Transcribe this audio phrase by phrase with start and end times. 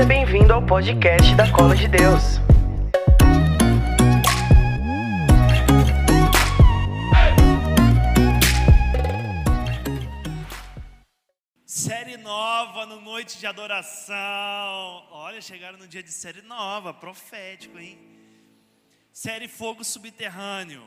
[0.00, 2.40] Seja bem-vindo ao podcast da Cola de Deus.
[11.66, 14.16] Série nova no Noite de Adoração.
[15.10, 17.98] Olha, chegaram no dia de série nova, profético, hein?
[19.12, 20.82] Série Fogo Subterrâneo.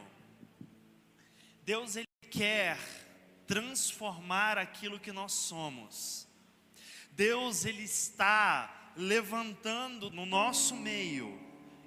[1.64, 2.80] Deus ele quer
[3.46, 6.28] transformar aquilo que nós somos.
[7.12, 11.40] Deus ele está levantando no nosso meio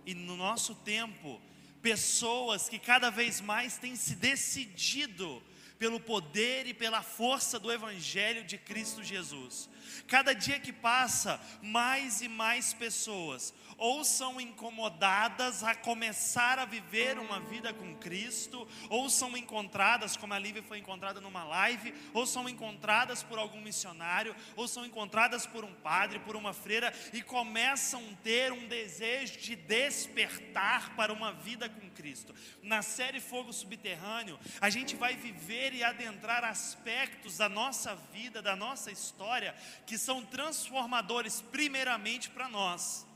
[0.04, 1.40] e no nosso tempo
[1.80, 5.42] pessoas que cada vez mais têm se decidido
[5.78, 9.68] pelo poder e pela força do Evangelho de Cristo Jesus.
[10.06, 17.18] Cada dia que passa, mais e mais pessoas ou são incomodadas a começar a viver
[17.18, 22.26] uma vida com Cristo, ou são encontradas, como a Lívia foi encontrada numa live, ou
[22.26, 27.22] são encontradas por algum missionário, ou são encontradas por um padre, por uma freira, e
[27.22, 32.34] começam a ter um desejo de despertar para uma vida com Cristo.
[32.62, 38.56] Na série Fogo Subterrâneo, a gente vai viver e adentrar aspectos da nossa vida, da
[38.56, 39.54] nossa história,
[39.86, 43.06] que são transformadores, primeiramente para nós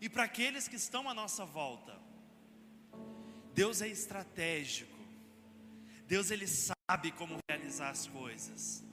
[0.00, 1.96] e para aqueles que estão à nossa volta.
[3.54, 4.96] Deus é estratégico.
[6.06, 8.84] Deus ele sabe como realizar as coisas.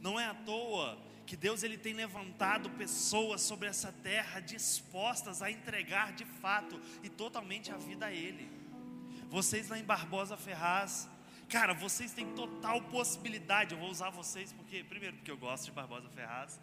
[0.00, 5.50] Não é à toa que Deus ele tem levantado pessoas sobre essa terra dispostas a
[5.50, 8.50] entregar de fato e totalmente a vida a ele.
[9.28, 11.08] Vocês lá em Barbosa Ferraz,
[11.50, 13.74] cara, vocês têm total possibilidade.
[13.74, 16.58] Eu vou usar vocês porque primeiro porque eu gosto de Barbosa Ferraz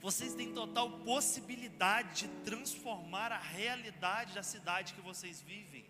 [0.00, 5.84] vocês têm total possibilidade de transformar a realidade da cidade que vocês vivem.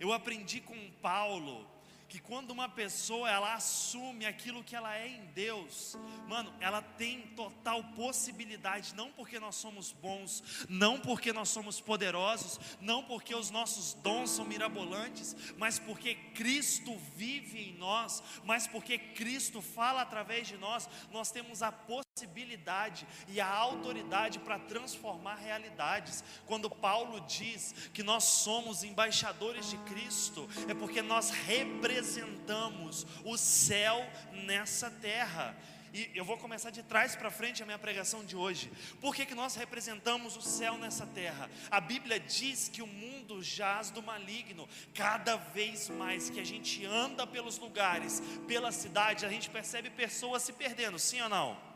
[0.00, 1.66] Eu aprendi com Paulo
[2.10, 7.20] que quando uma pessoa ela assume aquilo que ela é em Deus, mano, ela tem
[7.36, 13.50] total possibilidade, não porque nós somos bons, não porque nós somos poderosos, não porque os
[13.50, 20.48] nossos dons são mirabolantes, mas porque Cristo vive em nós, mas porque Cristo fala através
[20.48, 26.24] de nós, nós temos a possibilidade e a autoridade para transformar realidades.
[26.44, 33.36] Quando Paulo diz que nós somos embaixadores de Cristo, é porque nós representamos representamos o
[33.36, 35.54] céu nessa terra.
[35.92, 38.72] E eu vou começar de trás para frente a minha pregação de hoje.
[39.00, 41.50] Por que, que nós representamos o céu nessa terra?
[41.70, 44.68] A Bíblia diz que o mundo jaz do maligno.
[44.94, 50.42] Cada vez mais que a gente anda pelos lugares, pela cidade, a gente percebe pessoas
[50.42, 51.69] se perdendo, sim ou não?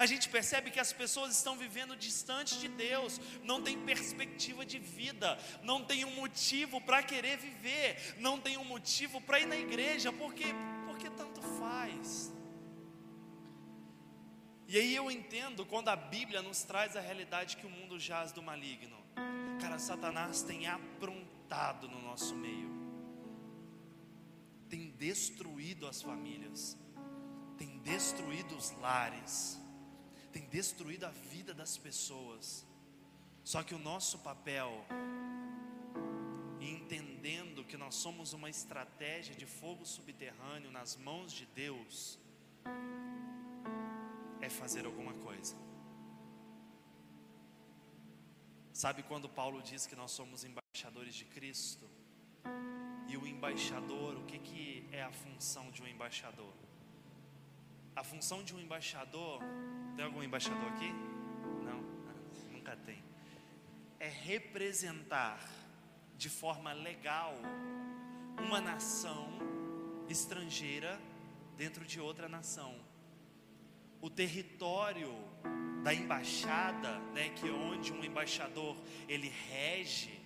[0.00, 4.78] A gente percebe que as pessoas estão vivendo distante de Deus, não tem perspectiva de
[4.78, 9.58] vida, não tem um motivo para querer viver, não tem um motivo para ir na
[9.58, 10.46] igreja, porque,
[10.86, 12.32] porque tanto faz.
[14.66, 18.32] E aí eu entendo quando a Bíblia nos traz a realidade que o mundo jaz
[18.32, 18.96] do maligno.
[19.60, 22.70] Cara, Satanás tem aprontado no nosso meio,
[24.66, 26.78] tem destruído as famílias,
[27.58, 29.59] tem destruído os lares
[30.32, 32.66] tem destruído a vida das pessoas.
[33.44, 34.70] Só que o nosso papel,
[36.60, 42.18] entendendo que nós somos uma estratégia de fogo subterrâneo nas mãos de Deus,
[44.40, 45.56] é fazer alguma coisa.
[48.72, 51.88] Sabe quando Paulo diz que nós somos embaixadores de Cristo?
[53.08, 56.54] E o embaixador, o que, que é a função de um embaixador?
[58.00, 59.42] A função de um embaixador,
[59.94, 60.90] tem algum embaixador aqui?
[61.62, 61.82] Não,
[62.50, 63.04] nunca tem.
[63.98, 65.38] É representar
[66.16, 67.34] de forma legal
[68.38, 69.28] uma nação
[70.08, 70.98] estrangeira
[71.58, 72.74] dentro de outra nação.
[74.00, 75.12] O território
[75.84, 78.78] da embaixada, né, que é onde um embaixador
[79.10, 80.18] ele rege,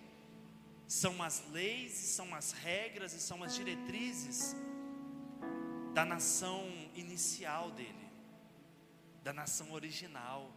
[0.86, 4.54] são as leis, são as regras e são as diretrizes
[5.92, 8.08] da nação inicial dele,
[9.22, 10.52] da nação original,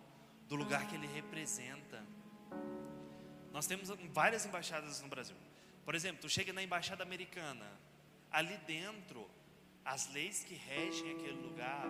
[0.47, 2.05] do lugar que ele representa.
[3.51, 5.35] Nós temos várias embaixadas no Brasil.
[5.83, 7.65] Por exemplo, tu chega na embaixada americana,
[8.31, 9.29] ali dentro,
[9.83, 11.87] as leis que regem aquele lugar,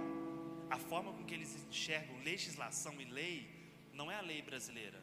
[0.69, 3.50] a forma com que eles enxergam legislação e lei,
[3.94, 5.01] não é a lei brasileira,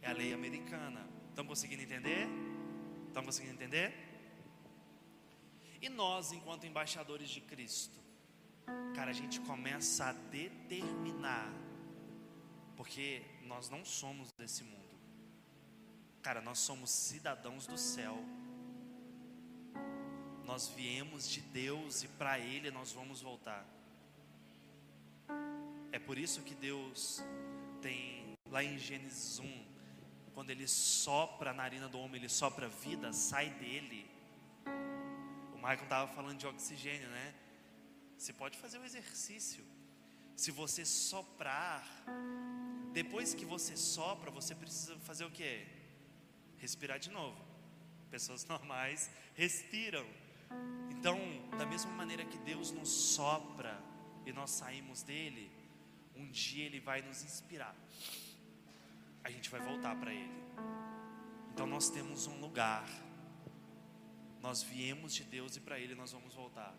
[0.00, 1.04] é a lei americana.
[1.30, 2.28] Estão conseguindo entender?
[3.08, 3.92] Estão conseguindo entender?
[5.80, 7.98] E nós, enquanto embaixadores de Cristo,
[8.94, 11.52] cara, a gente começa a determinar,
[12.76, 14.98] porque nós não somos desse mundo,
[16.22, 18.16] cara, nós somos cidadãos do céu,
[20.44, 23.66] nós viemos de Deus e para Ele nós vamos voltar.
[25.92, 27.22] É por isso que Deus
[27.80, 29.66] tem lá em Gênesis 1,
[30.34, 34.08] quando ele sopra a narina do homem, ele sopra a vida, sai dele.
[35.52, 37.34] O Michael estava falando de oxigênio, né?
[38.18, 39.64] Você pode fazer o exercício.
[40.34, 41.86] Se você soprar,
[42.92, 45.66] depois que você sopra, você precisa fazer o quê?
[46.58, 47.40] Respirar de novo.
[48.10, 50.04] Pessoas normais respiram.
[50.90, 51.16] Então,
[51.56, 53.80] da mesma maneira que Deus nos sopra
[54.26, 55.48] e nós saímos dele,
[56.16, 57.76] um dia ele vai nos inspirar.
[59.22, 60.42] A gente vai voltar para ele.
[61.52, 62.88] Então nós temos um lugar.
[64.40, 66.74] Nós viemos de Deus e para ele nós vamos voltar.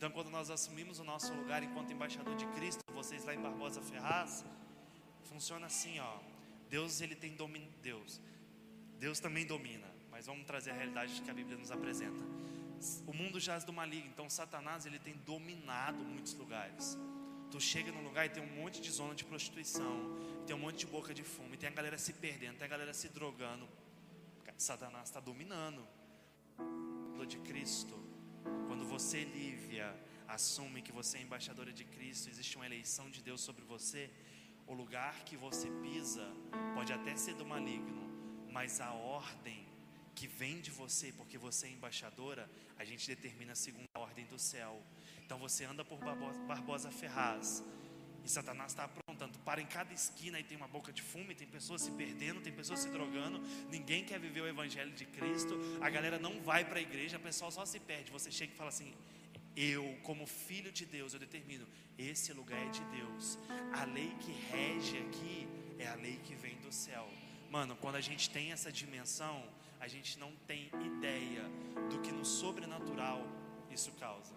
[0.00, 3.82] Então quando nós assumimos o nosso lugar enquanto embaixador de Cristo, vocês lá em Barbosa
[3.82, 4.42] Ferraz,
[5.24, 6.18] funciona assim, ó.
[6.70, 8.18] Deus ele tem domínio, Deus.
[8.98, 12.24] Deus também domina, mas vamos trazer a realidade que a Bíblia nos apresenta.
[13.06, 16.96] O mundo jaz do maligno, então Satanás ele tem dominado muitos lugares.
[17.50, 20.78] Tu chega num lugar e tem um monte de zona de prostituição, tem um monte
[20.78, 23.68] de boca de fumo, tem a galera se perdendo, tem a galera se drogando.
[24.56, 25.86] Satanás está dominando.
[27.28, 27.99] De Cristo,
[28.66, 29.94] quando você, Lívia,
[30.28, 34.10] assume que você é embaixadora de Cristo, existe uma eleição de Deus sobre você,
[34.66, 36.26] o lugar que você pisa
[36.74, 38.08] pode até ser do maligno,
[38.52, 39.66] mas a ordem
[40.14, 42.48] que vem de você, porque você é embaixadora,
[42.78, 44.80] a gente determina segundo a ordem do céu.
[45.24, 47.64] Então você anda por Barbosa Ferraz
[48.24, 48.86] e Satanás está
[49.20, 49.38] aprontando.
[49.40, 52.52] Para em cada esquina e tem uma boca de fumo, tem pessoas se perdendo, tem
[52.52, 53.40] pessoas se drogando.
[53.70, 55.58] Ninguém quer viver o evangelho de Cristo.
[55.80, 58.10] A galera não vai para a igreja, o pessoal só se perde.
[58.10, 58.94] Você chega e fala assim:
[59.56, 61.66] eu, como filho de Deus, eu determino:
[61.98, 63.38] esse lugar é de Deus.
[63.72, 67.08] A lei que rege aqui é a lei que vem do céu.
[67.50, 69.44] Mano, quando a gente tem essa dimensão,
[69.80, 71.42] a gente não tem ideia
[71.90, 73.26] do que no sobrenatural
[73.70, 74.34] isso causa.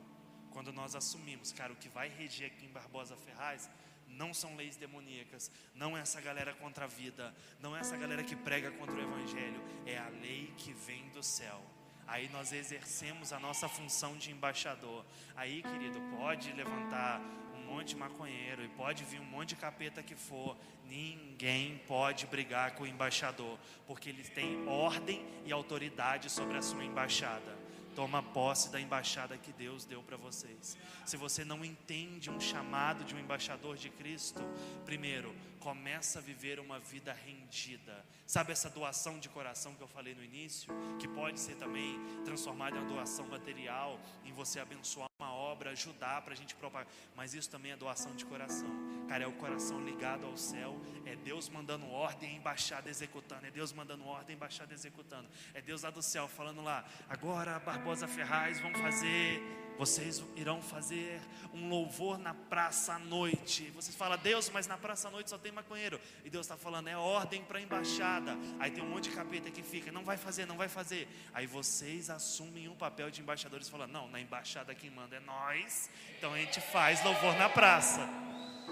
[0.51, 3.69] Quando nós assumimos, cara, o que vai reger aqui em Barbosa Ferraz
[4.18, 8.24] não são leis demoníacas, não é essa galera contra a vida, não é essa galera
[8.24, 11.62] que prega contra o evangelho, é a lei que vem do céu.
[12.07, 15.06] Aí nós exercemos a nossa função de embaixador.
[15.36, 17.21] Aí, querido, pode levantar
[17.56, 22.27] um monte de maconheiro e pode vir um monte de capeta que for, ninguém pode
[22.27, 23.57] brigar com o embaixador,
[23.88, 27.62] porque ele tem ordem e autoridade sobre a sua embaixada.
[27.95, 30.78] Toma posse da embaixada que Deus deu para vocês.
[31.06, 34.42] Se você não entende um chamado de um embaixador de Cristo,
[34.86, 38.06] primeiro, começa a viver uma vida rendida.
[38.25, 42.75] Sabe essa doação de coração que eu falei no início, que pode ser também transformada
[42.75, 45.12] em uma doação material, em você abençoar
[45.53, 46.88] obra, ajudar para a gente propagar.
[47.15, 48.69] Mas isso também é doação de coração.
[49.07, 50.75] Cara, é o coração ligado ao céu.
[51.05, 53.45] É Deus mandando ordem, embaixada executando.
[53.45, 55.29] É Deus mandando ordem, embaixada executando.
[55.53, 56.83] É Deus lá do céu falando lá.
[57.07, 59.41] Agora, Barbosa Ferraz, vão fazer
[59.77, 61.21] vocês irão fazer
[61.53, 63.69] um louvor na praça à noite.
[63.71, 65.99] Vocês falam, Deus, mas na praça à noite só tem maconheiro.
[66.23, 68.37] E Deus está falando, é ordem para a embaixada.
[68.59, 71.07] Aí tem um monte de capeta que fica, não vai fazer, não vai fazer.
[71.33, 75.89] Aí vocês assumem um papel de embaixadores, falando, não, na embaixada quem manda é nós.
[76.17, 78.01] Então a gente faz louvor na praça.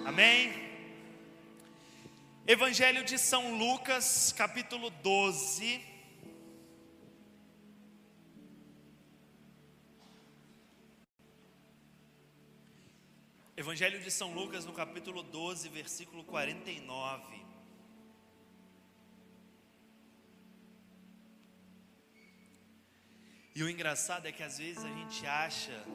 [0.05, 0.71] Amém?
[2.47, 5.90] Evangelho de São Lucas, capítulo 12.
[13.61, 17.45] Evangelho de São Lucas, no capítulo 12, versículo 49.
[23.53, 25.85] E o engraçado é que às vezes a gente acha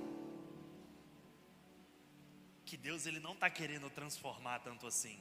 [2.65, 5.19] que Deus ele não está querendo transformar tanto assim.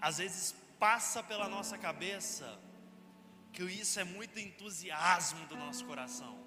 [0.00, 2.58] Às vezes passa pela nossa cabeça
[3.52, 6.43] que isso é muito entusiasmo do nosso coração.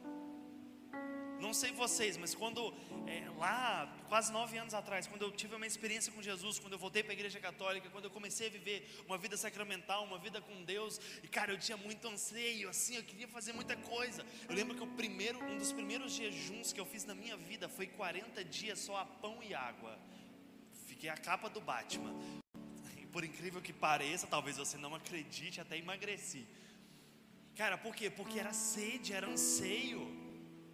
[1.40, 2.74] Não sei vocês, mas quando
[3.06, 6.80] é, lá, quase nove anos atrás, quando eu tive uma experiência com Jesus, quando eu
[6.80, 10.42] voltei para a igreja católica, quando eu comecei a viver uma vida sacramental, uma vida
[10.42, 14.26] com Deus, e cara, eu tinha muito anseio, assim, eu queria fazer muita coisa.
[14.50, 17.70] Eu lembro que o primeiro, um dos primeiros jejuns que eu fiz na minha vida
[17.70, 19.98] foi 40 dias só a pão e água.
[20.88, 22.14] Fiquei a capa do Batman.
[22.98, 26.48] E por incrível que pareça, talvez você não acredite, até emagreci.
[27.56, 28.10] Cara, por quê?
[28.10, 30.27] Porque era sede, era anseio.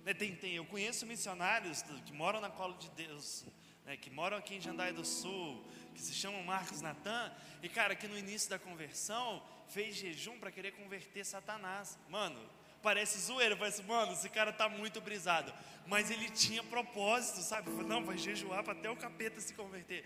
[0.04, 3.46] Né, tem, tem, eu conheço missionários que moram na Cola de Deus,
[3.86, 5.64] né, que moram aqui em Jandai do Sul,
[5.96, 7.32] que se chamam Marcos Natan,
[7.62, 11.98] e cara, que no início da conversão fez jejum para querer converter Satanás.
[12.10, 12.40] Mano,
[12.82, 15.54] parece zoeira, parece, mano, esse cara tá muito brisado.
[15.88, 17.70] Mas ele tinha propósito, sabe?
[17.84, 20.06] Não, vai jejuar para até o capeta se converter.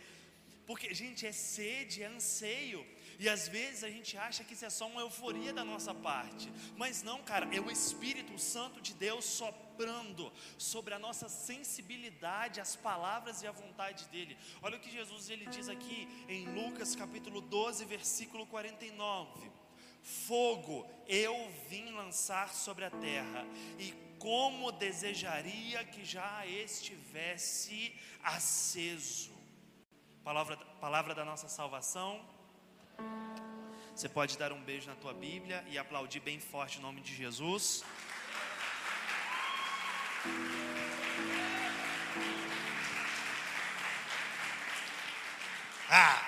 [0.67, 2.85] Porque, gente, é sede, é anseio.
[3.19, 6.51] E às vezes a gente acha que isso é só uma euforia da nossa parte,
[6.75, 12.75] mas não, cara, é o Espírito Santo de Deus soprando sobre a nossa sensibilidade às
[12.75, 14.37] palavras e à vontade dele.
[14.61, 19.49] Olha o que Jesus ele diz aqui em Lucas capítulo 12, versículo 49.
[20.03, 23.45] Fogo eu vim lançar sobre a terra,
[23.79, 29.31] e como desejaria que já estivesse aceso.
[30.23, 32.36] Palavra, palavra da nossa salvação.
[33.95, 37.15] Você pode dar um beijo na tua Bíblia e aplaudir bem forte o nome de
[37.15, 37.83] Jesus.
[45.89, 46.27] Ah!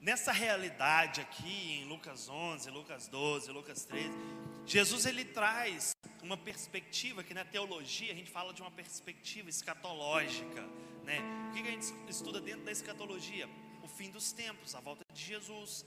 [0.00, 4.10] Nessa realidade aqui em Lucas 11, Lucas 12, Lucas 13,
[4.66, 5.92] Jesus ele traz
[6.22, 10.62] uma perspectiva que na teologia a gente fala de uma perspectiva escatológica,
[11.04, 11.20] né?
[11.50, 13.48] O que a gente estuda dentro da escatologia?
[13.82, 15.84] O fim dos tempos, a volta de Jesus.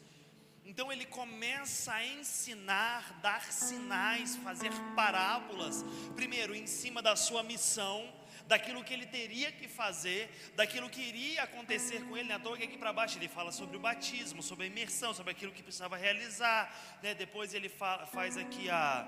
[0.63, 5.83] Então ele começa a ensinar, dar sinais, fazer parábolas,
[6.15, 8.07] primeiro em cima da sua missão,
[8.47, 12.29] daquilo que ele teria que fazer, daquilo que iria acontecer com ele.
[12.29, 15.31] Na toa que aqui para baixo ele fala sobre o batismo, sobre a imersão, sobre
[15.31, 16.99] aquilo que precisava realizar.
[17.01, 17.15] Né?
[17.15, 19.07] Depois ele faz aqui a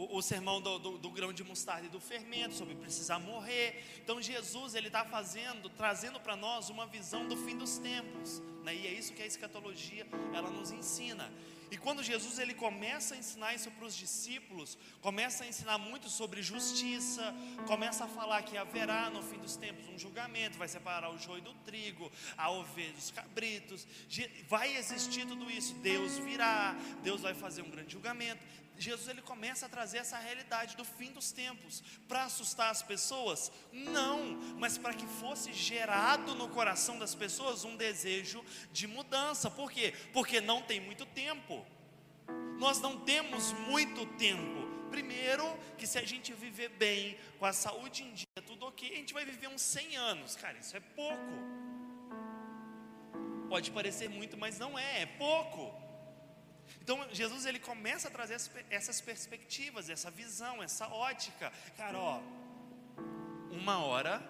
[0.00, 3.84] o, o sermão do, do, do, grão de mostarda e do fermento, sobre precisar morrer.
[4.02, 8.74] Então Jesus ele está fazendo, trazendo para nós uma visão do fim dos tempos, né?
[8.74, 11.30] e é isso que a escatologia ela nos ensina.
[11.70, 16.08] E quando Jesus ele começa a ensinar isso para os discípulos, começa a ensinar muito
[16.08, 17.32] sobre justiça,
[17.66, 21.42] começa a falar que haverá no fim dos tempos um julgamento, vai separar o joio
[21.42, 23.86] do trigo, a ovelha dos cabritos,
[24.48, 25.74] vai existir tudo isso.
[25.74, 28.42] Deus virá, Deus vai fazer um grande julgamento.
[28.80, 33.52] Jesus ele começa a trazer essa realidade do fim dos tempos para assustar as pessoas?
[33.70, 39.50] Não, mas para que fosse gerado no coração das pessoas um desejo de mudança.
[39.50, 39.92] Por quê?
[40.12, 41.64] Porque não tem muito tempo.
[42.58, 44.68] Nós não temos muito tempo.
[44.90, 45.44] Primeiro,
[45.76, 49.14] que se a gente viver bem, com a saúde em dia, tudo ok, a gente
[49.14, 50.36] vai viver uns 100 anos.
[50.36, 51.60] Cara, isso é pouco.
[53.48, 55.89] Pode parecer muito, mas não é, é pouco.
[56.90, 58.34] Então Jesus ele começa a trazer
[58.68, 61.52] essas perspectivas, essa visão, essa ótica.
[61.76, 62.20] Cara, ó,
[63.52, 64.20] uma hora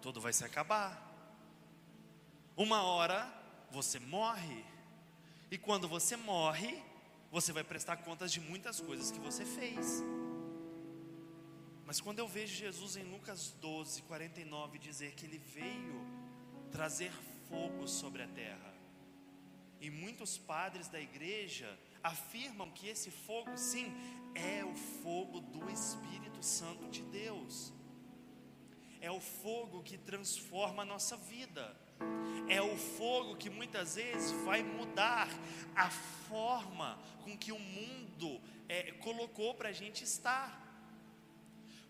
[0.00, 1.02] tudo vai se acabar.
[2.56, 3.28] Uma hora
[3.72, 4.64] você morre.
[5.50, 6.80] E quando você morre,
[7.32, 10.00] você vai prestar contas de muitas coisas que você fez.
[11.84, 16.06] Mas quando eu vejo Jesus em Lucas 12, 49 dizer que ele veio
[16.70, 17.10] trazer
[17.48, 18.74] fogo sobre a terra,
[19.80, 23.92] e muitos padres da igreja afirmam que esse fogo, sim,
[24.34, 27.72] é o fogo do Espírito Santo de Deus.
[29.00, 31.64] É o fogo que transforma a nossa vida.
[32.48, 35.28] É o fogo que muitas vezes vai mudar
[35.74, 35.90] a
[36.28, 40.62] forma com que o mundo é, colocou para a gente estar.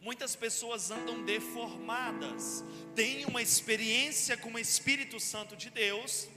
[0.00, 6.28] Muitas pessoas andam deformadas, têm uma experiência com o Espírito Santo de Deus,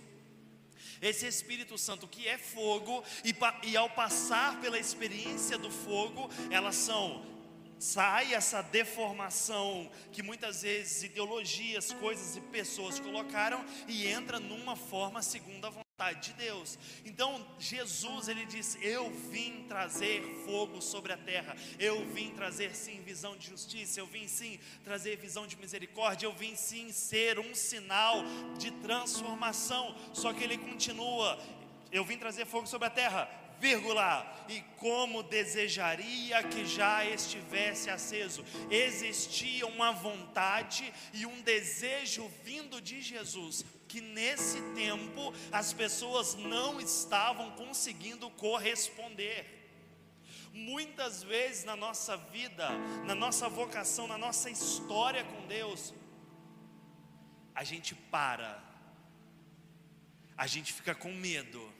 [1.01, 6.75] esse Espírito Santo que é fogo, e, e ao passar pela experiência do fogo, elas
[6.75, 7.38] são
[7.79, 15.21] sai essa deformação que muitas vezes ideologias, coisas e pessoas colocaram e entra numa forma
[15.21, 15.89] segundo a vontade
[16.21, 16.77] de Deus.
[17.05, 23.01] Então, Jesus, ele disse: Eu vim trazer fogo sobre a terra, eu vim trazer sim
[23.01, 27.55] visão de justiça, eu vim sim trazer visão de misericórdia, eu vim sim ser um
[27.55, 28.23] sinal
[28.57, 29.95] de transformação.
[30.13, 31.39] Só que ele continua:
[31.91, 38.43] Eu vim trazer fogo sobre a terra, vírgula, e como desejaria que já estivesse aceso.
[38.69, 46.79] Existia uma vontade e um desejo vindo de Jesus, que nesse tempo as pessoas não
[46.81, 49.57] estavam conseguindo corresponder.
[50.51, 52.69] Muitas vezes na nossa vida,
[53.05, 55.93] na nossa vocação, na nossa história com Deus,
[57.53, 58.63] a gente para,
[60.35, 61.78] a gente fica com medo,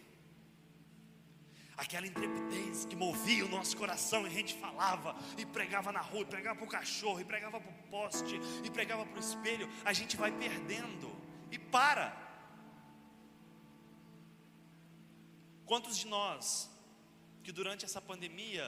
[1.80, 6.22] aquela intrepidez que movia o nosso coração, e a gente falava, e pregava na rua,
[6.22, 9.70] e pregava para o cachorro, e pregava para o poste, e pregava para o espelho,
[9.86, 11.10] a gente vai perdendo
[11.50, 12.08] e para.
[15.66, 16.70] Quantos de nós
[17.44, 18.68] que durante essa pandemia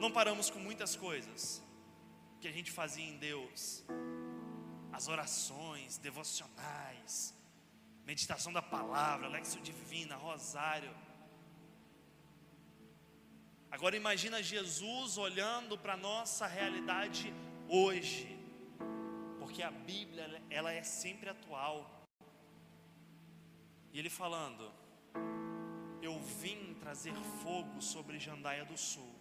[0.00, 1.62] não paramos com muitas coisas
[2.40, 3.84] que a gente fazia em Deus?
[4.90, 7.34] As orações devocionais,
[8.06, 10.94] meditação da palavra, lexo divina, rosário.
[13.70, 17.32] Agora imagina Jesus olhando para a nossa realidade
[17.68, 18.38] hoje,
[19.38, 22.06] porque a Bíblia ela é sempre atual.
[23.92, 24.72] E ele falando:
[26.00, 29.14] Eu vim trazer fogo sobre Jandaia do Sul.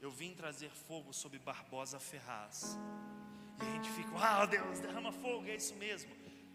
[0.00, 2.78] Eu vim trazer fogo sobre Barbosa Ferraz.
[3.58, 6.14] E a gente fica, ah, Deus, derrama fogo, é isso mesmo.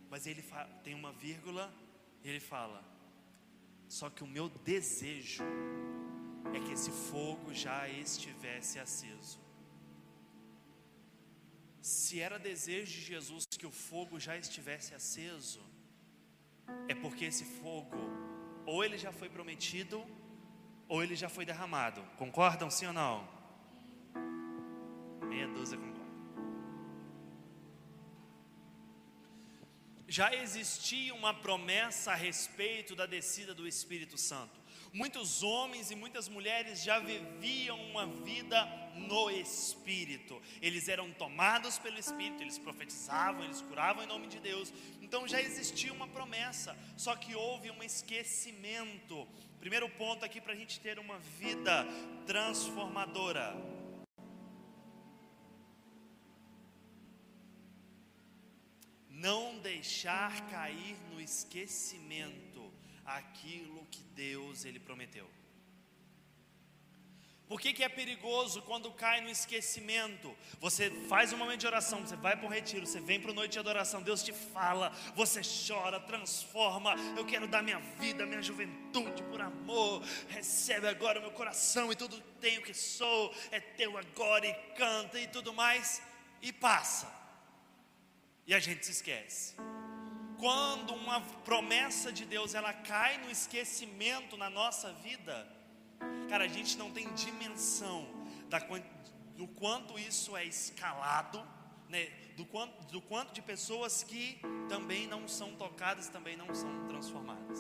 [0.10, 0.44] Mas ele
[0.84, 1.74] tem uma vírgula,
[2.24, 2.84] e ele fala:
[3.88, 5.44] Só que o meu desejo
[6.54, 9.40] é que esse fogo já estivesse aceso.
[11.82, 15.62] Se era desejo de Jesus que o fogo já estivesse aceso,
[16.88, 17.98] é porque esse fogo,
[18.66, 20.04] ou ele já foi prometido,
[20.88, 22.02] ou ele já foi derramado.
[22.18, 23.28] Concordam sim ou não?
[25.28, 25.89] Meia dúzia concorda.
[30.10, 34.60] Já existia uma promessa a respeito da descida do Espírito Santo.
[34.92, 40.42] Muitos homens e muitas mulheres já viviam uma vida no Espírito.
[40.64, 44.74] Eles eram tomados pelo Espírito, eles profetizavam, eles curavam em nome de Deus.
[45.00, 49.28] Então já existia uma promessa, só que houve um esquecimento.
[49.60, 51.86] Primeiro ponto aqui para a gente ter uma vida
[52.26, 53.79] transformadora.
[59.22, 62.72] Não deixar cair no esquecimento
[63.06, 65.30] aquilo que Deus ele prometeu.
[67.50, 70.38] Por que, que é perigoso quando cai no esquecimento?
[70.62, 73.34] Você faz um momento de oração, você vai para o retiro, você vem para o
[73.34, 76.94] noite de adoração, Deus te fala, você chora, transforma.
[77.18, 80.04] Eu quero dar minha vida, minha juventude por amor.
[80.30, 85.20] Recebe agora o meu coração e tudo tenho que sou, é teu agora e canta
[85.20, 86.02] e tudo mais,
[86.42, 87.19] e passa.
[88.50, 89.54] E a gente se esquece
[90.40, 95.48] quando uma promessa de Deus ela cai no esquecimento na nossa vida,
[96.28, 98.08] cara, a gente não tem dimensão
[98.50, 98.58] da,
[99.36, 101.46] do quanto isso é escalado,
[101.90, 102.06] né?
[102.36, 107.60] do, quanto, do quanto de pessoas que também não são tocadas, também não são transformadas.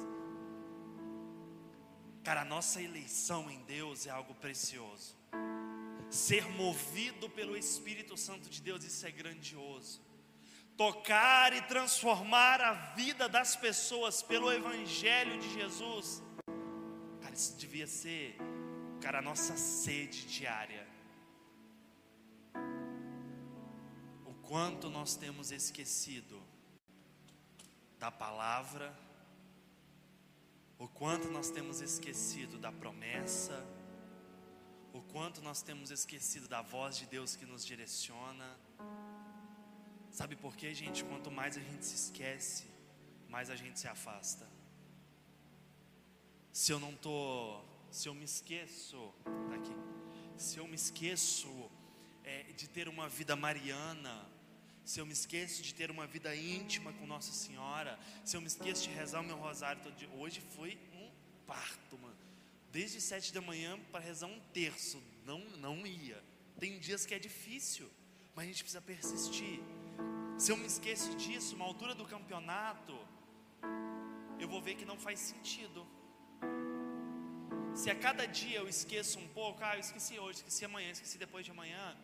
[2.24, 5.15] Cara, a nossa eleição em Deus é algo precioso.
[6.10, 10.08] Ser movido pelo Espírito Santo de Deus, isso é grandioso
[10.79, 16.24] tocar e transformar a vida das pessoas pelo Evangelho de Jesus.
[17.22, 18.37] Cara, isso devia ser,
[19.01, 20.87] cara, a nossa sede diária.
[24.25, 26.42] O quanto nós temos esquecido
[28.00, 28.98] da palavra,
[30.77, 33.68] o quanto nós temos esquecido da promessa,
[34.94, 38.57] o quanto nós temos esquecido da voz de Deus que nos direciona
[40.20, 41.01] Sabe por quê, gente?
[41.05, 42.66] Quanto mais a gente se esquece,
[43.29, 44.46] mais a gente se afasta.
[46.51, 49.14] Se eu não tô, se eu me esqueço
[49.50, 49.74] daqui,
[50.36, 51.48] se eu me esqueço
[52.25, 54.27] é, de ter uma vida mariana,
[54.84, 58.48] se eu me esqueço de ter uma vida íntima com Nossa Senhora, se eu me
[58.48, 61.10] esqueço de rezar o meu rosário todo dia, hoje foi um
[61.48, 62.18] parto, mano.
[62.74, 66.22] Desde sete da manhã para rezar um terço, não, não ia.
[66.60, 67.90] Tem dias que é difícil,
[68.36, 69.62] mas a gente precisa persistir.
[70.50, 72.98] Se eu me esqueço disso, uma altura do campeonato,
[74.40, 75.85] eu vou ver que não faz sentido.
[77.75, 81.20] Se a cada dia eu esqueço um pouco, ah, eu esqueci hoje, esqueci amanhã, esqueci
[81.20, 81.96] depois de amanhã,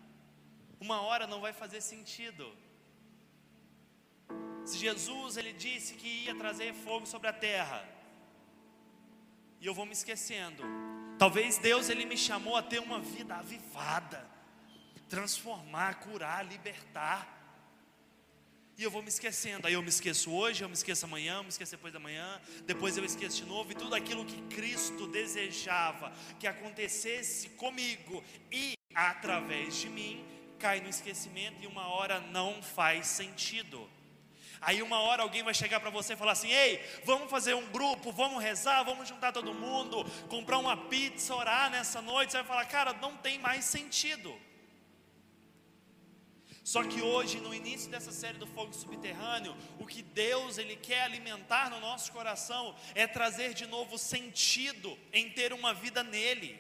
[0.79, 2.55] uma hora não vai fazer sentido.
[4.63, 7.84] Se Jesus ele disse que ia trazer fogo sobre a terra,
[9.60, 10.62] e eu vou me esquecendo,
[11.17, 14.29] talvez Deus ele me chamou a ter uma vida avivada,
[15.10, 17.34] transformar, curar, libertar.
[18.77, 19.67] E eu vou me esquecendo.
[19.67, 22.41] Aí eu me esqueço hoje, eu me esqueço amanhã, eu me esqueço depois da manhã,
[22.65, 23.71] depois eu esqueço de novo.
[23.71, 30.25] E tudo aquilo que Cristo desejava que acontecesse comigo e através de mim,
[30.59, 33.89] cai no esquecimento e uma hora não faz sentido.
[34.59, 37.67] Aí uma hora alguém vai chegar para você e falar assim: "Ei, vamos fazer um
[37.67, 42.31] grupo, vamos rezar, vamos juntar todo mundo, comprar uma pizza, orar nessa noite".
[42.31, 44.35] Você vai falar: "Cara, não tem mais sentido".
[46.65, 51.04] Só que hoje, no início dessa série do fogo subterrâneo, o que Deus ele quer
[51.04, 56.60] alimentar no nosso coração é trazer de novo sentido em ter uma vida nele.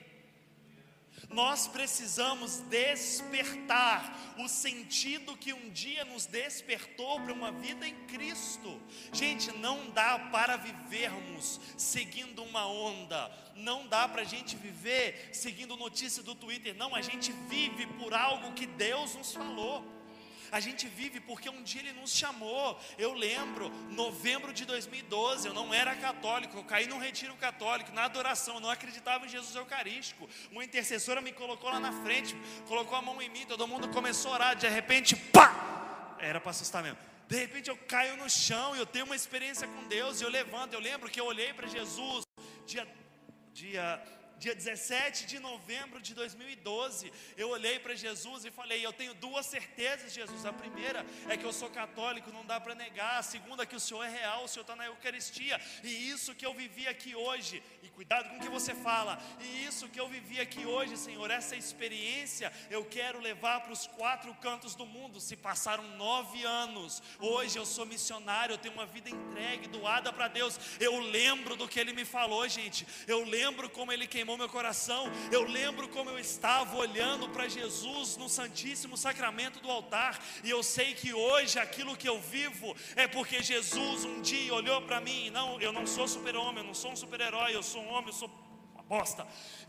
[1.31, 8.79] Nós precisamos despertar o sentido que um dia nos despertou para uma vida em Cristo.
[9.11, 15.75] Gente, não dá para vivermos seguindo uma onda, não dá para a gente viver seguindo
[15.75, 19.94] notícia do Twitter, não, a gente vive por algo que Deus nos falou.
[20.51, 22.79] A gente vive porque um dia Ele nos chamou.
[22.97, 28.03] Eu lembro, novembro de 2012, eu não era católico, eu caí num retiro católico, na
[28.03, 30.29] adoração, eu não acreditava em Jesus Eucarístico.
[30.51, 32.35] Uma intercessora me colocou lá na frente,
[32.67, 36.15] colocou a mão em mim, todo mundo começou a orar, de repente, pá!
[36.19, 36.97] Era para assustar mesmo.
[37.27, 40.29] De repente eu caio no chão e eu tenho uma experiência com Deus, e eu
[40.29, 40.73] levanto.
[40.73, 42.23] Eu lembro que eu olhei para Jesus,
[42.65, 42.87] dia,
[43.51, 44.01] dia
[44.37, 49.45] dia 17 de novembro de 2012, eu olhei para Jesus e falei: Eu tenho duas
[49.45, 50.45] certezas, Jesus.
[50.45, 53.19] A primeira é que eu sou católico, não dá para negar.
[53.19, 55.59] A segunda é que o Senhor é real, o Senhor está na Eucaristia.
[55.83, 59.65] E isso que eu vivi aqui hoje, e cuidado com o que você fala, e
[59.65, 64.33] isso que eu vivi aqui hoje, Senhor, essa experiência eu quero levar para os quatro
[64.35, 65.19] cantos do mundo.
[65.19, 70.27] Se passaram nove anos, hoje eu sou missionário, eu tenho uma vida entregue, doada para
[70.27, 70.59] Deus.
[70.79, 72.85] Eu lembro do que Ele me falou, gente.
[73.07, 75.05] Eu lembro como Ele queimou queimou meu coração.
[75.31, 80.63] Eu lembro como eu estava olhando para Jesus no Santíssimo Sacramento do altar, e eu
[80.63, 85.29] sei que hoje aquilo que eu vivo é porque Jesus um dia olhou para mim.
[85.29, 88.13] Não, eu não sou super-homem, eu não sou um super-herói, eu sou um homem, eu
[88.13, 88.29] sou
[88.87, 89.25] bosta.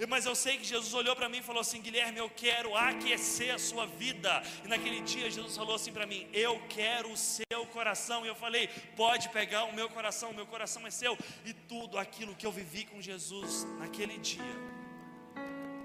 [0.08, 3.54] Mas eu sei que Jesus olhou para mim e falou assim: Guilherme, eu quero aquecer
[3.54, 4.42] a sua vida.
[4.64, 8.24] E naquele dia Jesus falou assim para mim: Eu quero o seu coração.
[8.24, 11.18] E eu falei: Pode pegar o meu coração, o meu coração é seu.
[11.44, 14.42] E tudo aquilo que eu vivi com Jesus naquele dia,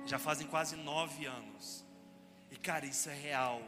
[0.06, 1.86] já fazem quase nove anos.
[2.50, 3.62] E cara, isso é real.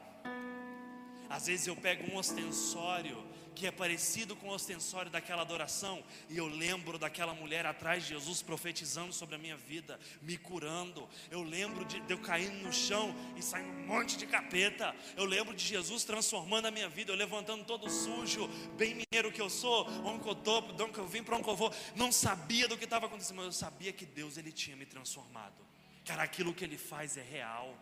[1.30, 6.37] Às vezes eu pego um ostensório que é parecido com o ostensório daquela adoração, e
[6.37, 11.07] eu lembro daquela mulher atrás de Jesus profetizando sobre a minha vida, me curando.
[11.31, 14.95] Eu lembro de, de eu caindo no chão e saindo um monte de capeta.
[15.15, 19.41] Eu lembro de Jesus transformando a minha vida, eu levantando todo sujo, bem mineiro que
[19.41, 21.73] eu sou, de onde eu vim, para vou.
[21.95, 25.63] Não sabia do que estava acontecendo, mas eu sabia que Deus ele tinha me transformado.
[26.05, 27.77] Cara, aquilo que Ele faz é real.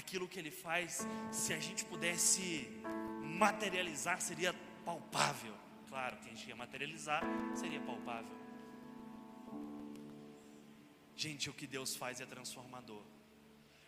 [0.00, 2.68] Aquilo que Ele faz, se a gente pudesse
[3.22, 4.52] materializar seria
[4.84, 5.54] palpável.
[5.88, 7.22] Claro, quem ia materializar
[7.54, 8.36] seria palpável.
[11.16, 13.02] Gente, o que Deus faz é transformador.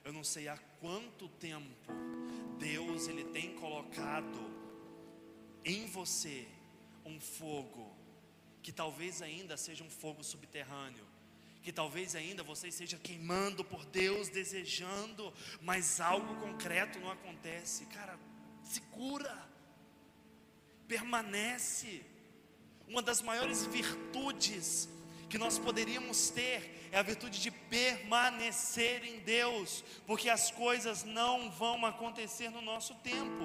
[0.02, 1.92] Eu não sei há quanto tempo
[2.58, 4.40] Deus ele tem colocado
[5.64, 6.48] em você
[7.04, 7.94] um fogo
[8.62, 11.04] que talvez ainda seja um fogo subterrâneo,
[11.68, 17.84] que talvez ainda você esteja queimando por Deus, desejando, mas algo concreto não acontece.
[17.84, 18.18] Cara,
[18.62, 19.36] segura,
[20.88, 22.02] permanece.
[22.86, 24.88] Uma das maiores virtudes
[25.28, 31.50] que nós poderíamos ter é a virtude de permanecer em Deus, porque as coisas não
[31.50, 33.44] vão acontecer no nosso tempo.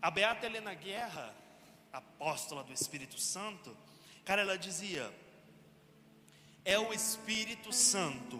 [0.00, 1.36] A Beata Helena Guerra,
[1.92, 3.76] apóstola do Espírito Santo,
[4.24, 5.12] cara, ela dizia:
[6.64, 8.38] é o Espírito Santo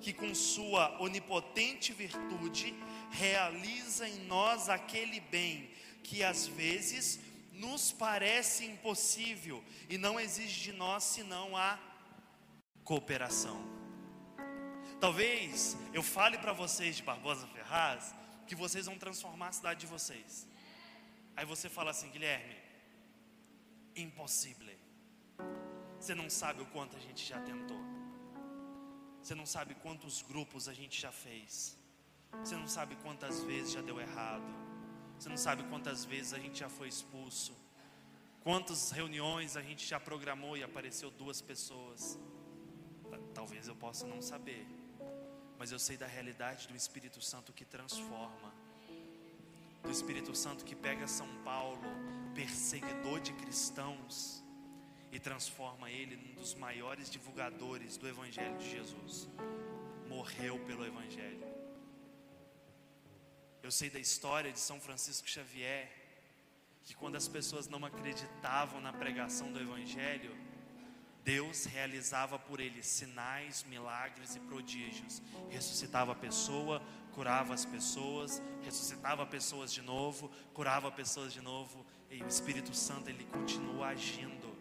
[0.00, 2.74] que com sua onipotente virtude
[3.10, 5.70] realiza em nós aquele bem
[6.02, 7.20] que às vezes
[7.52, 11.78] nos parece impossível e não exige de nós senão a
[12.82, 13.62] cooperação.
[15.00, 18.14] Talvez eu fale para vocês de Barbosa Ferraz
[18.46, 20.46] que vocês vão transformar a cidade de vocês.
[21.36, 22.54] Aí você fala assim, Guilherme,
[23.96, 24.76] impossível.
[25.98, 27.80] Você não sabe o quanto a gente já tentou.
[29.22, 31.76] Você não sabe quantos grupos a gente já fez.
[32.40, 34.50] Você não sabe quantas vezes já deu errado.
[35.18, 37.54] Você não sabe quantas vezes a gente já foi expulso.
[38.42, 42.18] Quantas reuniões a gente já programou e apareceu duas pessoas.
[43.32, 44.66] Talvez eu possa não saber,
[45.58, 48.51] mas eu sei da realidade do Espírito Santo que transforma.
[49.82, 51.82] Do Espírito Santo que pega São Paulo,
[52.34, 54.42] perseguidor de cristãos,
[55.10, 59.28] e transforma ele num dos maiores divulgadores do Evangelho de Jesus.
[60.08, 61.46] Morreu pelo Evangelho.
[63.62, 65.90] Eu sei da história de São Francisco Xavier,
[66.82, 70.34] que quando as pessoas não acreditavam na pregação do Evangelho,
[71.22, 75.22] Deus realizava por ele sinais, milagres e prodígios.
[75.50, 76.82] Ressuscitava a pessoa,
[77.14, 83.08] curava as pessoas, ressuscitava pessoas de novo, curava pessoas de novo, e o Espírito Santo
[83.08, 84.52] ele continua agindo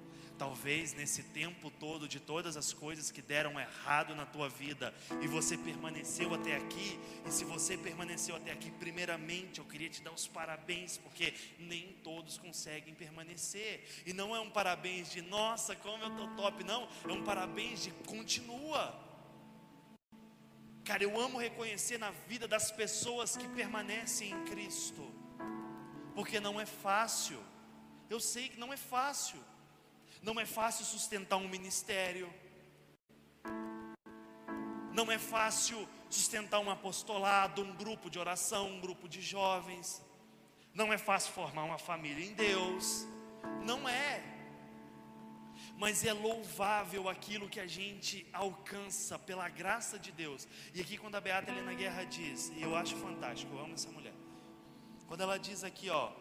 [0.41, 5.27] Talvez nesse tempo todo de todas as coisas que deram errado na tua vida e
[5.27, 10.11] você permaneceu até aqui, e se você permaneceu até aqui, primeiramente eu queria te dar
[10.11, 13.87] os parabéns, porque nem todos conseguem permanecer.
[14.03, 17.83] E não é um parabéns de nossa, como eu tô top, não, é um parabéns
[17.83, 19.10] de continua.
[20.91, 25.09] Cara, eu amo reconhecer na vida das pessoas que permanecem em Cristo,
[26.13, 27.41] porque não é fácil.
[28.09, 29.39] Eu sei que não é fácil.
[30.21, 32.29] Não é fácil sustentar um ministério.
[34.91, 40.03] Não é fácil sustentar um apostolado, um grupo de oração, um grupo de jovens.
[40.73, 43.07] Não é fácil formar uma família em Deus.
[43.63, 44.30] Não é.
[45.77, 50.47] Mas é louvável aquilo que a gente alcança pela graça de Deus.
[50.73, 53.91] E aqui quando a Beata Helena Guerra diz, e eu acho fantástico, eu amo essa
[53.91, 54.13] mulher.
[55.07, 56.11] Quando ela diz aqui, ó,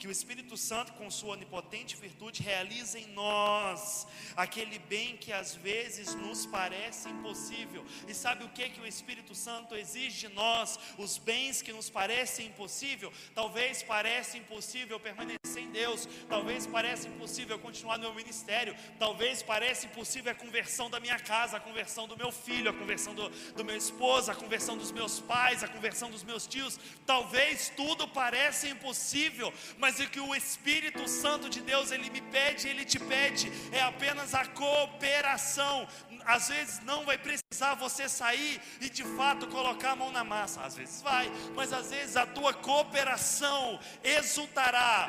[0.00, 5.54] que o Espírito Santo, com sua onipotente virtude, realiza em nós aquele bem que às
[5.54, 7.84] vezes nos parece impossível.
[8.08, 10.78] E sabe o que que o Espírito Santo exige de nós?
[10.96, 13.12] Os bens que nos parecem impossível.
[13.34, 16.08] Talvez pareça impossível permanecer em Deus.
[16.30, 18.74] Talvez pareça impossível continuar no meu ministério.
[18.98, 23.14] Talvez pareça impossível a conversão da minha casa, a conversão do meu filho, a conversão
[23.14, 26.80] do, do meu esposo, a conversão dos meus pais, a conversão dos meus tios.
[27.04, 32.20] Talvez tudo pareça impossível, mas mas o que o Espírito Santo de Deus ele me
[32.20, 35.88] pede, ele te pede, é apenas a cooperação.
[36.24, 40.60] Às vezes não vai precisar você sair e de fato colocar a mão na massa,
[40.60, 45.08] às vezes vai, mas às vezes a tua cooperação exultará,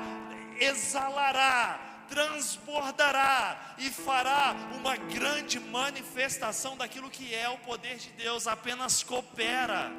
[0.59, 8.47] exalará, transbordará e fará uma grande manifestação daquilo que é o poder de Deus.
[8.47, 9.91] Apenas coopera.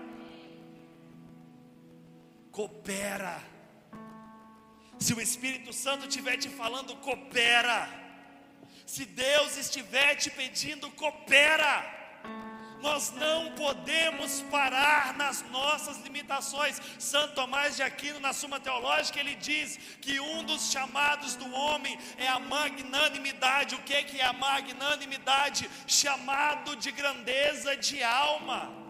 [2.51, 3.52] Coopera.
[5.03, 7.89] Se o Espírito Santo estiver te falando, coopera.
[8.87, 11.75] Se Deus estiver te pedindo, coopera.
[12.81, 16.81] Nós não podemos parar nas nossas limitações.
[17.01, 21.99] Santo Tomás de Aquino, na Suma Teológica, ele diz que um dos chamados do homem
[22.17, 23.75] é a magnanimidade.
[23.75, 25.69] O que é a magnanimidade?
[25.85, 28.82] Chamado de grandeza de alma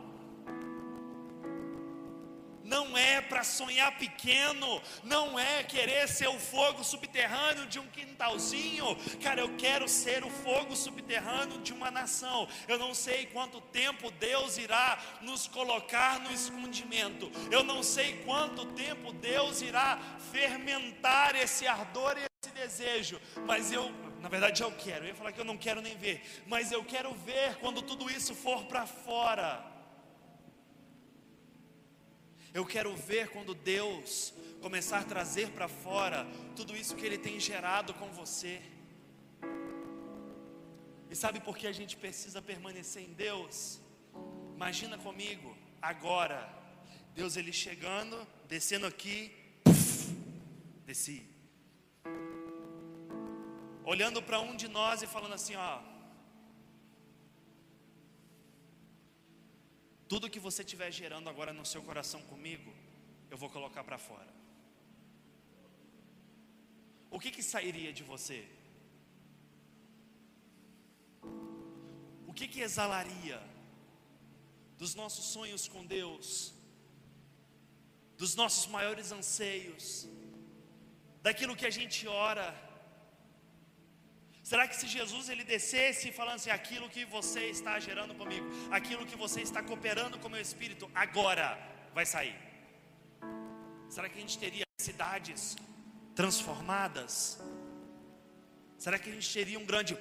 [2.65, 8.97] não é para sonhar pequeno, não é querer ser o fogo subterrâneo de um quintalzinho.
[9.23, 12.49] Cara, eu quero ser o fogo subterrâneo de uma nação.
[12.69, 17.31] Eu não sei quanto tempo Deus irá nos colocar no escondimento.
[17.51, 19.99] Eu não sei quanto tempo Deus irá
[20.31, 25.33] fermentar esse ardor e esse desejo, mas eu na verdade eu quero, eu ia falar
[25.33, 28.87] que eu não quero nem ver, mas eu quero ver quando tudo isso for para
[28.87, 29.72] fora.
[32.55, 37.41] Eu quero ver quando Deus começar a trazer para fora tudo isso que Ele tem
[37.41, 38.61] gerado com você.
[41.11, 43.81] E sabe por que a gente precisa permanecer em Deus?
[44.55, 46.49] Imagina comigo, agora,
[47.15, 49.33] Deus ele chegando, descendo aqui,
[50.87, 51.27] desci.
[53.85, 55.81] Olhando para um de nós e falando assim: ó,
[60.13, 62.71] Tudo que você estiver gerando agora no seu coração comigo,
[63.31, 64.29] eu vou colocar para fora.
[67.11, 68.47] O que, que sairia de você?
[72.27, 73.41] O que, que exalaria
[74.77, 76.53] dos nossos sonhos com Deus,
[78.19, 80.07] dos nossos maiores anseios,
[81.23, 82.49] daquilo que a gente ora?
[84.53, 89.07] Será que se Jesus ele descesse falando assim, aquilo que você está gerando comigo, aquilo
[89.07, 91.59] que você está cooperando com o meu espírito, agora
[91.95, 92.37] vai sair?
[93.89, 95.57] Será que a gente teria cidades
[96.15, 97.41] transformadas?
[98.77, 99.97] Será que a gente teria um grande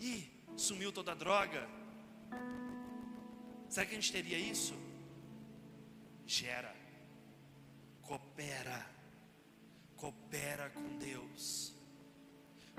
[0.00, 1.68] e sumiu toda a droga?
[3.68, 4.74] Será que a gente teria isso?
[6.26, 6.74] Gera,
[8.02, 8.84] coopera,
[9.94, 11.75] coopera com Deus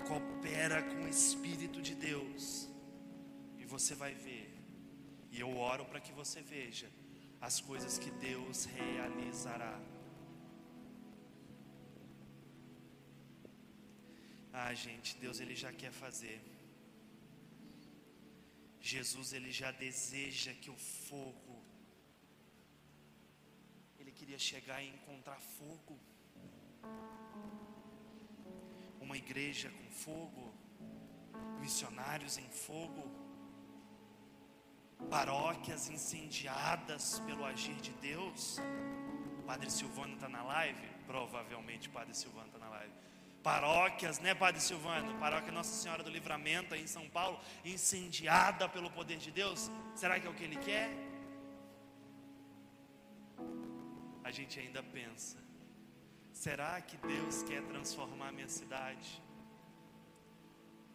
[0.05, 2.69] coopera com o Espírito de Deus,
[3.57, 4.47] e você vai ver,
[5.31, 6.89] e eu oro para que você veja
[7.39, 9.79] as coisas que Deus realizará.
[14.51, 16.41] Ah, gente, Deus ele já quer fazer.
[18.81, 21.57] Jesus ele já deseja que o fogo
[23.99, 25.99] ele queria chegar e encontrar fogo
[29.07, 30.53] uma igreja com fogo,
[31.61, 33.03] missionários em fogo,
[35.09, 38.59] paróquias incendiadas pelo agir de Deus.
[39.45, 40.85] Padre Silvano está na live?
[41.05, 42.93] Provavelmente Padre Silvano está na live.
[43.41, 45.17] Paróquias, né, Padre Silvano?
[45.17, 49.71] Paróquia Nossa Senhora do Livramento aí em São Paulo, incendiada pelo poder de Deus.
[49.95, 50.89] Será que é o que Ele quer?
[54.21, 55.46] A gente ainda pensa
[56.38, 59.10] Será que Deus quer transformar minha cidade?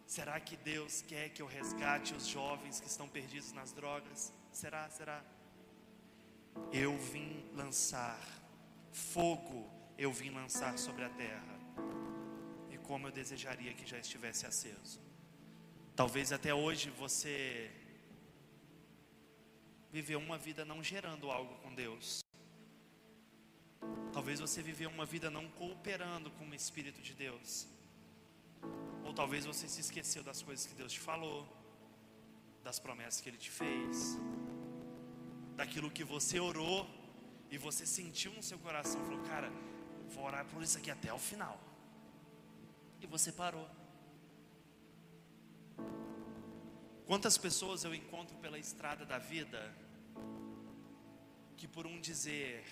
[0.05, 4.33] Será que Deus quer que eu resgate os jovens que estão perdidos nas drogas?
[4.53, 4.89] Será?
[4.89, 5.21] Será?
[6.71, 8.17] Eu vim lançar
[8.93, 11.59] fogo, eu vim lançar sobre a terra.
[12.71, 15.01] E como eu desejaria que já estivesse aceso.
[15.93, 17.69] Talvez até hoje você
[19.91, 22.22] viveu uma vida não gerando algo com Deus.
[24.11, 27.67] Talvez você viveu uma vida não cooperando com o Espírito de Deus.
[29.03, 31.47] Ou talvez você se esqueceu das coisas que Deus te falou,
[32.63, 34.17] das promessas que Ele te fez,
[35.55, 36.87] daquilo que você orou
[37.49, 39.51] e você sentiu no seu coração, falou, cara,
[40.09, 41.59] vou orar por isso aqui até o final.
[43.01, 43.67] E você parou.
[47.05, 49.75] Quantas pessoas eu encontro pela estrada da vida
[51.57, 52.63] que por um dizer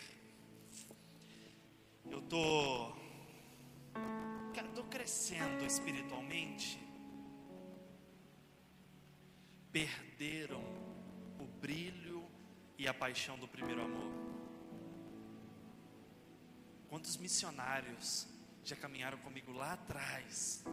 [2.32, 2.94] tô
[4.74, 6.80] tô crescendo espiritualmente
[9.70, 10.64] perderam
[11.40, 12.26] o brilho
[12.78, 14.12] e a paixão do primeiro amor.
[16.88, 18.28] Quantos missionários
[18.64, 20.64] já caminharam comigo lá atrás?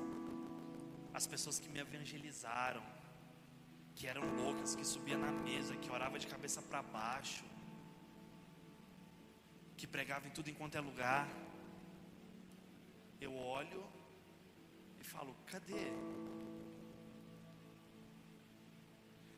[1.12, 2.85] As pessoas que me evangelizaram,
[3.97, 7.44] que eram loucas, que subia na mesa, que orava de cabeça para baixo,
[9.77, 11.29] que pregava em tudo enquanto é lugar.
[13.20, 13.85] Eu olho
[15.00, 15.87] e falo: cadê?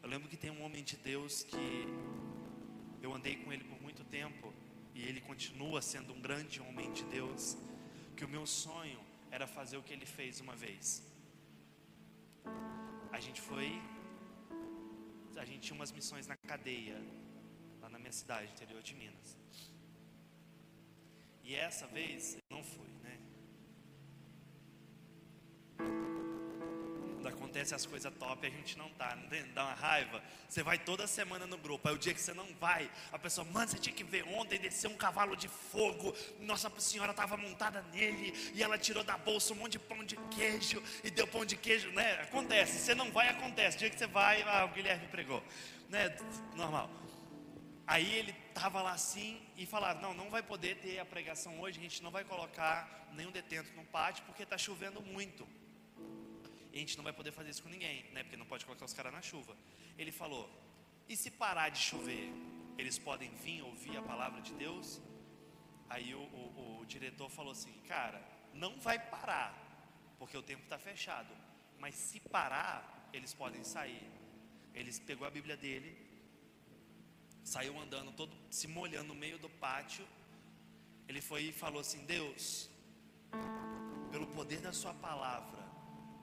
[0.02, 1.66] Eu lembro que tem um homem de Deus que
[3.02, 4.52] eu andei com ele por muito tempo
[4.94, 7.56] e ele continua sendo um grande homem de Deus.
[8.16, 11.02] Que o meu sonho era fazer o que ele fez uma vez.
[13.12, 13.68] A gente foi,
[15.36, 16.98] a gente tinha umas missões na cadeia,
[17.80, 19.38] lá na minha cidade, interior de Minas.
[21.42, 22.39] E essa vez
[27.70, 29.16] acontece as coisas top, a gente não tá,
[29.54, 30.22] dá uma raiva.
[30.48, 33.46] Você vai toda semana no grupo, aí o dia que você não vai, a pessoa,
[33.52, 37.82] mano, você tinha que ver ontem desceu um cavalo de fogo, Nossa Senhora estava montada
[37.92, 41.44] nele, e ela tirou da bolsa um monte de pão de queijo, e deu pão
[41.44, 42.20] de queijo, né?
[42.22, 43.76] Acontece, você não vai, acontece.
[43.76, 45.42] O dia que você vai, ah, o Guilherme pregou,
[45.88, 46.16] né?
[46.54, 46.90] Normal.
[47.86, 51.78] Aí ele estava lá assim e falaram: não, não vai poder ter a pregação hoje,
[51.78, 55.46] a gente não vai colocar nenhum detento no pátio porque está chovendo muito.
[56.72, 58.22] E a gente não vai poder fazer isso com ninguém, né?
[58.22, 59.56] Porque não pode colocar os caras na chuva.
[59.98, 60.48] Ele falou:
[61.08, 62.32] e se parar de chover,
[62.78, 65.00] eles podem vir ouvir a palavra de Deus?
[65.88, 68.22] Aí o, o, o diretor falou assim: cara,
[68.54, 69.50] não vai parar,
[70.18, 71.34] porque o tempo está fechado.
[71.78, 74.08] Mas se parar, eles podem sair.
[74.72, 75.96] Ele pegou a Bíblia dele,
[77.42, 80.06] saiu andando, todo se molhando no meio do pátio.
[81.08, 82.70] Ele foi e falou assim: Deus,
[84.12, 85.59] pelo poder da Sua palavra,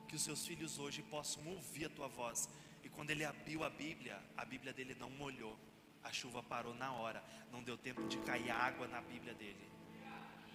[0.07, 2.49] que os seus filhos hoje possam ouvir a tua voz.
[2.83, 5.57] E quando ele abriu a Bíblia, a Bíblia dele não molhou,
[6.03, 9.69] a chuva parou na hora, não deu tempo de cair água na Bíblia dele.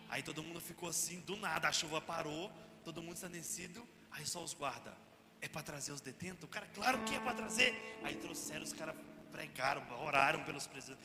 [0.08, 2.50] Aí todo mundo ficou assim, do nada a chuva parou,
[2.84, 4.96] todo mundo estremecido, aí só os guarda.
[5.40, 6.48] É para trazer os detentos?
[6.48, 7.98] Cara, claro que é para trazer.
[8.04, 8.94] Aí trouxeram, os caras
[9.30, 10.96] pregaram, oraram pelos presos.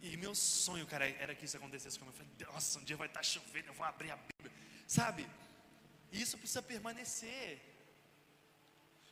[0.00, 1.98] E meu sonho, cara, era que isso acontecesse.
[2.00, 4.52] Eu falei, nossa, um dia vai estar tá chovendo, eu vou abrir a Bíblia.
[4.86, 5.26] Sabe?
[6.12, 7.60] Isso precisa permanecer.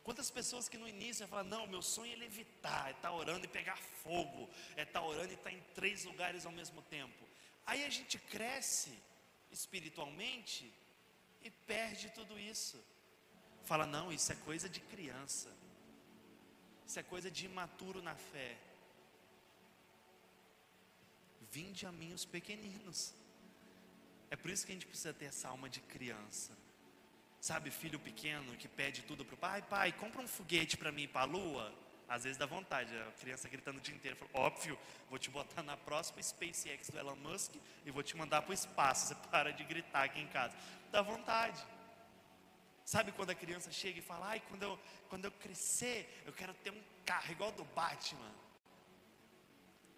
[0.03, 3.45] Quantas pessoas que no início falam, não, meu sonho é levitar, é estar tá orando
[3.45, 6.81] e pegar fogo, é estar tá orando e estar tá em três lugares ao mesmo
[6.83, 7.27] tempo.
[7.65, 8.97] Aí a gente cresce
[9.51, 10.73] espiritualmente
[11.41, 12.81] e perde tudo isso.
[13.65, 15.49] Fala, não, isso é coisa de criança,
[16.85, 18.57] isso é coisa de imaturo na fé.
[21.51, 23.13] Vinde a mim os pequeninos.
[24.29, 26.66] É por isso que a gente precisa ter essa alma de criança.
[27.47, 31.03] Sabe, filho pequeno que pede tudo para o pai, pai, compra um foguete para mim
[31.03, 31.73] ir para a lua.
[32.05, 34.77] Às vezes dá vontade, a criança gritando o dia inteiro, fala, óbvio,
[35.09, 37.53] vou te botar na próxima SpaceX do Elon Musk
[37.85, 40.53] e vou te mandar para o espaço, você para de gritar aqui em casa.
[40.91, 41.65] Dá vontade.
[42.83, 46.53] Sabe quando a criança chega e fala, ai, quando eu, quando eu crescer, eu quero
[46.55, 48.33] ter um carro igual do Batman.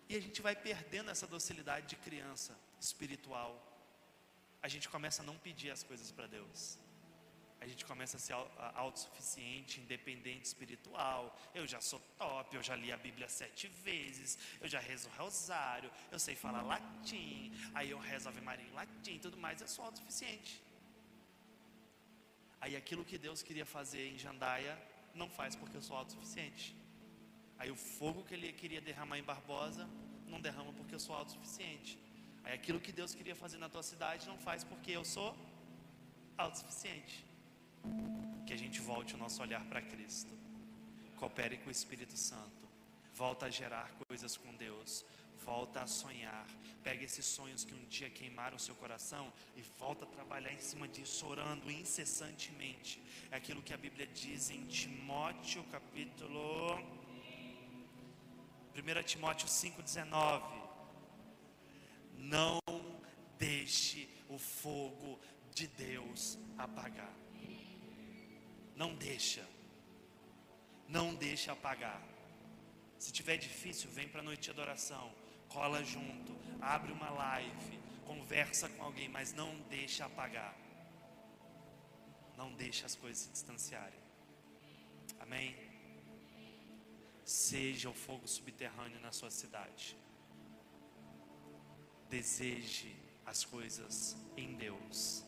[0.07, 3.59] E a gente vai perdendo essa docilidade de criança espiritual.
[4.61, 6.77] A gente começa a não pedir as coisas para Deus
[7.61, 8.33] a gente começa a ser
[8.75, 11.37] autossuficiente, independente espiritual.
[11.53, 15.11] Eu já sou top, eu já li a Bíblia sete vezes, eu já rezo o
[15.21, 19.61] rosário, eu sei falar latim, aí eu rezo Ave Maria em latim e tudo mais,
[19.61, 20.61] eu sou autossuficiente.
[22.61, 24.77] Aí aquilo que Deus queria fazer em Jandaia,
[25.13, 26.75] não faz porque eu sou autossuficiente.
[27.57, 29.89] Aí o fogo que ele queria derramar em Barbosa,
[30.27, 31.99] não derrama porque eu sou autossuficiente.
[32.43, 35.35] Aí aquilo que Deus queria fazer na tua cidade, não faz porque eu sou
[36.37, 37.28] autossuficiente
[38.45, 40.33] que a gente volte o nosso olhar para Cristo.
[41.17, 42.67] Coopere com o Espírito Santo.
[43.13, 45.05] Volta a gerar coisas com Deus.
[45.45, 46.47] Volta a sonhar.
[46.83, 50.59] Pega esses sonhos que um dia queimaram o seu coração e volta a trabalhar em
[50.59, 53.01] cima disso, orando incessantemente.
[53.31, 56.75] É aquilo que a Bíblia diz em Timóteo, capítulo
[58.75, 60.41] 1 Timóteo 5,19.
[62.17, 62.59] Não
[63.37, 65.19] deixe o fogo
[65.53, 67.13] de Deus apagar.
[68.81, 69.45] Não deixa.
[70.87, 72.01] Não deixa apagar.
[72.97, 75.13] Se tiver difícil, vem para a noite de adoração.
[75.49, 76.33] Cola junto.
[76.61, 77.77] Abre uma live.
[78.05, 80.55] Conversa com alguém, mas não deixa apagar.
[82.37, 83.99] Não deixa as coisas se distanciarem.
[85.19, 85.57] Amém?
[87.25, 89.97] Seja o fogo subterrâneo na sua cidade.
[92.09, 95.25] Deseje as coisas em Deus.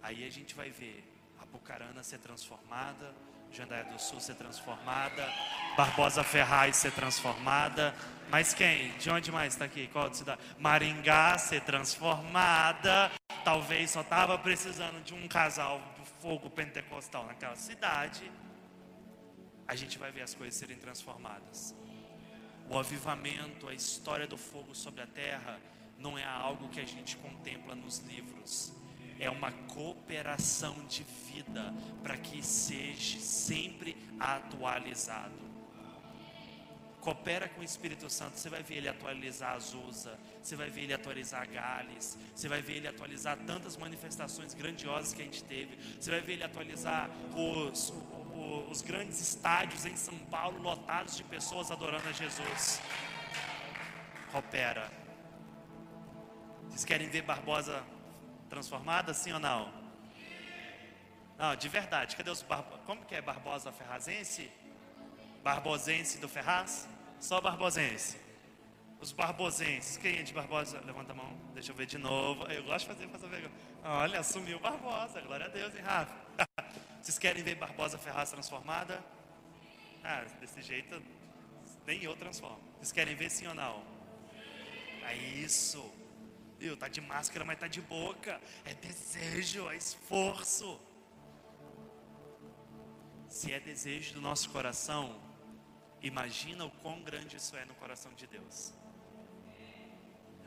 [0.00, 1.11] Aí a gente vai ver
[1.52, 3.14] Bucarana ser transformada,
[3.52, 5.28] Jandaia do Sul ser transformada,
[5.76, 7.94] Barbosa Ferraz ser transformada.
[8.30, 8.96] Mas quem?
[8.96, 9.86] De onde mais está aqui?
[9.88, 10.40] Qual cidade?
[10.58, 13.12] Maringá ser transformada.
[13.44, 18.32] Talvez só estava precisando de um casal do fogo pentecostal naquela cidade.
[19.68, 21.74] A gente vai ver as coisas serem transformadas.
[22.70, 25.60] O avivamento, a história do fogo sobre a terra,
[25.98, 28.72] não é algo que a gente contempla nos livros
[29.22, 35.40] é uma cooperação de vida para que seja sempre atualizado.
[37.00, 40.94] Coopera com o Espírito Santo, você vai ver ele atualizar Azusa, você vai ver ele
[40.94, 46.10] atualizar Gales, você vai ver ele atualizar tantas manifestações grandiosas que a gente teve, você
[46.10, 47.92] vai ver ele atualizar os,
[48.70, 52.80] os, grandes estádios em São Paulo lotados de pessoas adorando a Jesus.
[54.32, 54.90] Coopera.
[56.68, 57.84] Vocês querem ver Barbosa
[58.52, 59.72] transformada, sim ou não?
[61.38, 62.14] Não, de verdade.
[62.14, 62.82] Cadê os Barbosa?
[62.84, 64.52] Como que é Barbosa Ferrazense?
[65.42, 66.86] Barbosense do Ferraz?
[67.18, 68.20] Só Barbosense.
[69.00, 69.96] Os barbosenses.
[69.96, 70.82] Quem é de Barbosa?
[70.84, 71.32] Levanta a mão.
[71.54, 72.44] Deixa eu ver de novo.
[72.52, 73.52] Eu gosto de fazer fazer vergonha.
[73.84, 75.22] Olha, assumiu Barbosa.
[75.22, 76.14] Glória a Deus, hein, Rafa?
[77.00, 79.02] Vocês querem ver Barbosa Ferraz transformada?
[80.04, 81.02] Ah, desse jeito,
[81.86, 82.60] nem eu transformo.
[82.76, 83.82] Vocês querem ver sim ou não?
[85.04, 86.01] É isso.
[86.62, 86.76] Viu?
[86.76, 88.40] Tá de máscara, mas tá de boca.
[88.64, 90.78] É desejo, é esforço.
[93.28, 95.20] Se é desejo do nosso coração,
[96.00, 98.72] imagina o quão grande isso é no coração de Deus.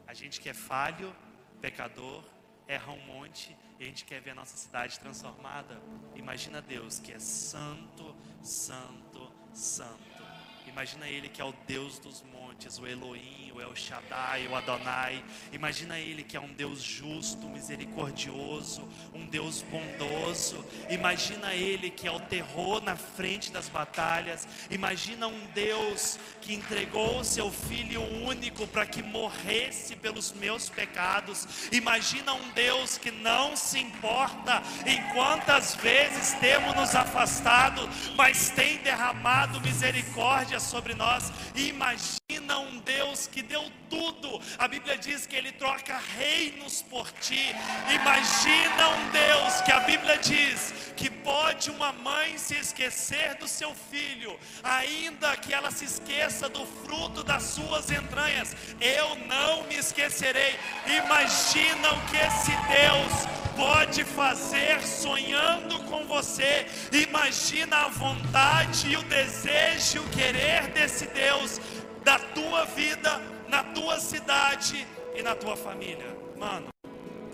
[0.07, 1.13] A gente que é falho,
[1.59, 2.23] pecador,
[2.65, 5.81] erra um monte e a gente quer ver a nossa cidade transformada.
[6.15, 10.23] Imagina Deus que é santo, santo, santo.
[10.65, 12.21] Imagina Ele que é o Deus dos
[12.55, 15.23] montes, o Elohim o El Shaddai, o Adonai.
[15.53, 20.63] Imagina ele que é um Deus justo, misericordioso, um Deus bondoso.
[20.89, 24.45] Imagina ele que é o terror na frente das batalhas.
[24.69, 31.69] Imagina um Deus que entregou o seu filho único para que morresse pelos meus pecados.
[31.71, 37.87] Imagina um Deus que não se importa em quantas vezes temos nos afastado,
[38.17, 41.31] mas tem derramado misericórdia sobre nós.
[41.55, 44.41] Imagina um Deus que deu tudo.
[44.57, 47.55] A Bíblia diz que ele troca reinos por ti.
[47.93, 53.73] Imagina um Deus que a Bíblia diz que pode uma mãe se esquecer do seu
[53.73, 58.55] filho, ainda que ela se esqueça do fruto das suas entranhas.
[58.79, 60.57] Eu não me esquecerei.
[60.85, 66.67] Imagina o que esse Deus pode fazer sonhando com você.
[66.91, 71.59] Imagina a vontade e o desejo, o querer desse Deus
[72.05, 76.15] da tua vida, na tua cidade e na tua família.
[76.37, 76.67] Mano,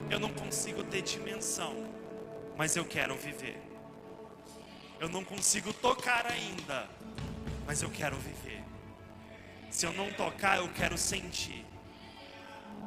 [0.10, 1.76] eu não consigo ter dimensão,
[2.58, 3.62] mas eu quero viver.
[4.98, 6.88] Eu não consigo tocar ainda,
[7.68, 8.64] mas eu quero viver.
[9.70, 11.66] Se eu não tocar, eu quero sentir.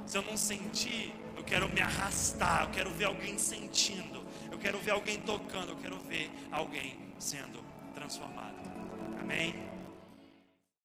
[0.07, 4.79] Se eu não sentir, eu quero me arrastar, eu quero ver alguém sentindo, eu quero
[4.79, 7.63] ver alguém tocando, eu quero ver alguém sendo
[7.95, 8.57] transformado.
[9.21, 9.74] Amém?